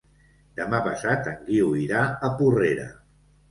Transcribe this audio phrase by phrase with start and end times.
[0.59, 2.01] Demà passat en Guiu irà
[2.31, 2.91] a Porrera.